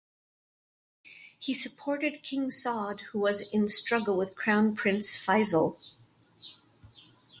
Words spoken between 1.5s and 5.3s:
supported King Saud who was in struggle with Crown Prince